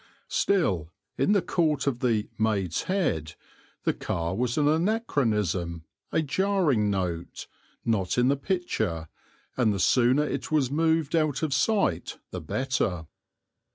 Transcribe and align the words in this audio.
Still, 0.29 0.91
in 1.15 1.33
the 1.33 1.43
court 1.43 1.85
of 1.85 1.99
the 1.99 2.27
"Maid's 2.35 2.85
Head," 2.89 3.35
the 3.83 3.93
car 3.93 4.33
was 4.35 4.57
an 4.57 4.67
anachronism, 4.67 5.83
a 6.11 6.23
jarring 6.23 6.89
note, 6.89 7.45
not 7.85 8.17
in 8.17 8.27
the 8.27 8.35
picture, 8.35 9.09
and 9.55 9.71
the 9.71 9.79
sooner 9.79 10.23
it 10.27 10.51
was 10.51 10.71
moved 10.71 11.15
out 11.15 11.43
of 11.43 11.53
sight 11.53 12.17
the 12.31 12.41
better. 12.41 13.05